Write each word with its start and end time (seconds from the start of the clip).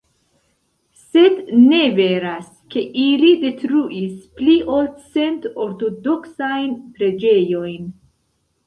Sed 1.01 1.35
ne 1.57 1.81
veras, 1.99 2.47
ke 2.77 2.83
ili 3.03 3.31
detruis 3.45 4.17
pli 4.41 4.57
ol 4.79 4.91
cent 5.13 5.47
ortodoksajn 5.69 6.77
preĝejojn. 6.99 7.91